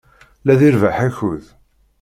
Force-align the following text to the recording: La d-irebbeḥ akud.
La 0.45 0.53
d-irebbeḥ 0.59 0.95
akud. 1.07 1.43